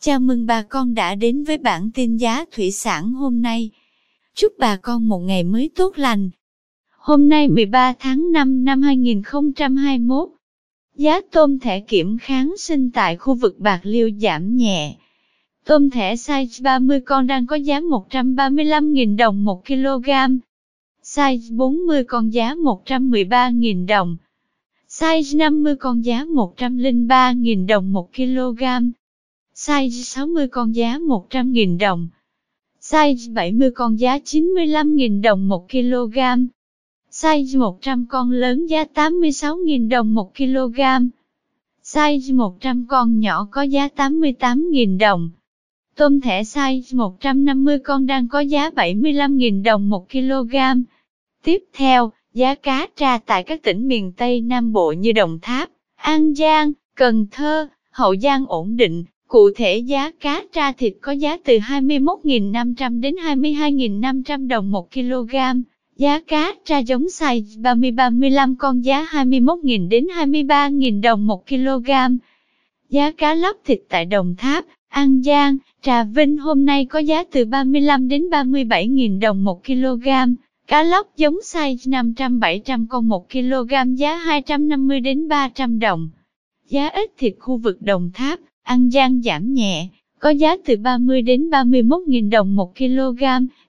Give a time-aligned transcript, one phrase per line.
[0.00, 3.70] Chào mừng bà con đã đến với bản tin giá thủy sản hôm nay.
[4.34, 6.30] Chúc bà con một ngày mới tốt lành.
[6.98, 10.28] Hôm nay 13 tháng 5 năm 2021,
[10.96, 14.96] giá tôm thẻ kiểm kháng sinh tại khu vực Bạc Liêu giảm nhẹ.
[15.64, 20.10] Tôm thẻ size 30 con đang có giá 135.000 đồng 1 kg.
[21.02, 24.16] Size 40 con giá 113.000 đồng.
[24.88, 28.62] Size 50 con giá 103.000 đồng 1 kg.
[29.58, 32.08] Size 60 con giá 100.000 đồng.
[32.80, 36.18] Size 70 con giá 95.000 đồng 1 kg.
[37.10, 40.80] Size 100 con lớn giá 86.000 đồng 1 kg.
[41.84, 45.30] Size 100 con nhỏ có giá 88.000 đồng.
[45.96, 50.56] Tôm thẻ size 150 con đang có giá 75.000 đồng 1 kg.
[51.44, 55.70] Tiếp theo, giá cá tra tại các tỉnh miền Tây Nam Bộ như Đồng Tháp,
[55.96, 59.04] An Giang, Cần Thơ, Hậu Giang ổn định.
[59.28, 65.36] Cụ thể giá cá tra thịt có giá từ 21.500 đến 22.500 đồng 1 kg.
[65.96, 71.90] Giá cá tra giống size 30-35 con giá 21.000 đến 23.000 đồng 1 kg.
[72.90, 77.24] Giá cá lóc thịt tại Đồng Tháp, An Giang, Trà Vinh hôm nay có giá
[77.24, 80.08] từ 35 đến 37.000 đồng 1 kg.
[80.66, 86.08] Cá lóc giống size 500-700 con 1 kg giá 250 đến 300 đồng.
[86.68, 88.38] Giá ít thịt khu vực Đồng Tháp,
[88.68, 89.88] An Giang giảm nhẹ,
[90.18, 93.22] có giá từ 30 đến 31.000 đồng 1 kg,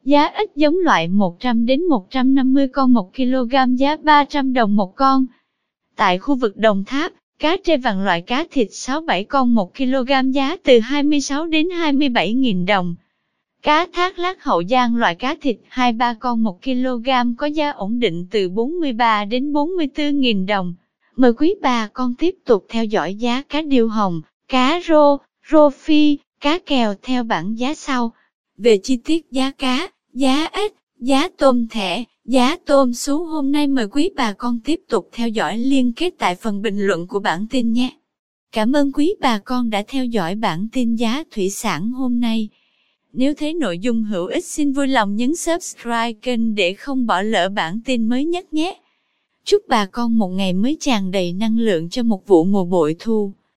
[0.04, 5.26] giá ít giống loại 100 đến 150 con 1 kg giá 300 đồng một con.
[5.96, 10.32] Tại khu vực Đồng Tháp, cá trê vàng loại cá thịt 6-7 con 1 kg
[10.32, 12.96] giá từ 26 đến 27.000 đồng.
[13.62, 18.00] Cá thác lát hậu giang loại cá thịt 2-3 con 1 kg có giá ổn
[18.00, 20.74] định từ 43 đến 44.000 đồng.
[21.16, 25.18] Mời quý bà con tiếp tục theo dõi giá cá điêu hồng, cá rô,
[25.52, 28.12] rô phi, cá kèo theo bảng giá sau.
[28.58, 33.68] Về chi tiết giá cá, giá ếch, giá tôm thẻ, giá tôm sú hôm nay
[33.68, 37.20] mời quý bà con tiếp tục theo dõi liên kết tại phần bình luận của
[37.20, 37.90] bản tin nhé.
[38.52, 42.50] Cảm ơn quý bà con đã theo dõi bản tin giá thủy sản hôm nay.
[43.14, 47.22] Nếu thấy nội dung hữu ích xin vui lòng nhấn subscribe kênh để không bỏ
[47.22, 48.80] lỡ bản tin mới nhất nhé.
[49.46, 52.96] Chúc bà con một ngày mới tràn đầy năng lượng cho một vụ mùa bội
[53.00, 53.34] thu.